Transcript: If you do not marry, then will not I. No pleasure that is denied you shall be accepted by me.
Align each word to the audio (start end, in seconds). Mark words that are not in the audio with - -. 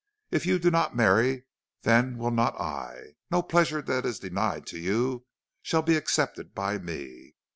If 0.31 0.47
you 0.47 0.57
do 0.57 0.71
not 0.71 0.95
marry, 0.95 1.43
then 1.83 2.17
will 2.17 2.31
not 2.31 2.59
I. 2.59 3.17
No 3.29 3.43
pleasure 3.43 3.83
that 3.83 4.03
is 4.03 4.17
denied 4.17 4.71
you 4.71 5.27
shall 5.61 5.83
be 5.83 5.95
accepted 5.95 6.55
by 6.55 6.79
me. 6.79 7.35